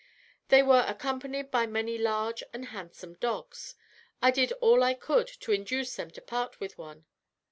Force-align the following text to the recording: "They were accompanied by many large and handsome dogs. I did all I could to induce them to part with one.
"They 0.47 0.63
were 0.63 0.83
accompanied 0.87 1.51
by 1.51 1.67
many 1.67 1.95
large 1.99 2.41
and 2.53 2.69
handsome 2.69 3.13
dogs. 3.19 3.75
I 4.19 4.31
did 4.31 4.51
all 4.53 4.81
I 4.81 4.95
could 4.95 5.27
to 5.41 5.51
induce 5.51 5.95
them 5.95 6.09
to 6.09 6.21
part 6.23 6.59
with 6.59 6.75
one. 6.75 7.05